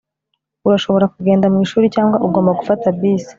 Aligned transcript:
Urashobora 0.67 1.05
kugenda 1.15 1.45
mwishuri 1.53 1.85
cyangwa 1.95 2.17
ugomba 2.27 2.57
gufata 2.59 2.85
bisi 2.99 3.29